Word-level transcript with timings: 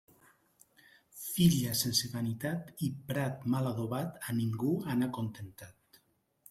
Filla 1.23 1.75
sense 1.81 2.09
vanitat 2.15 2.83
i 2.89 2.91
prat 3.13 3.47
mal 3.57 3.71
adobat 3.75 4.19
a 4.31 4.37
ningú 4.41 4.75
han 4.95 5.11
acontentat. 5.11 6.05